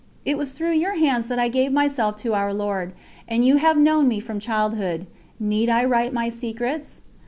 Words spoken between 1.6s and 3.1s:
myself to Our Lord,